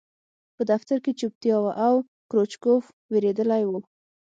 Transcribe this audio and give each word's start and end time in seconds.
په 0.55 0.63
دفتر 0.71 0.97
کې 1.03 1.11
چوپتیا 1.19 1.55
وه 1.61 1.73
او 1.87 1.93
کروچکوف 2.29 2.83
وېرېدلی 3.11 3.63
و 3.67 3.71